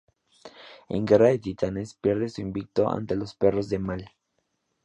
En 0.89 1.05
Guerra 1.05 1.27
de 1.27 1.37
Titanes, 1.37 1.93
pierden 1.93 2.31
su 2.31 2.41
invicto 2.41 2.89
ante 2.89 3.15
los 3.15 3.35
Perros 3.35 3.69
de 3.69 3.77
Mal. 3.77 4.09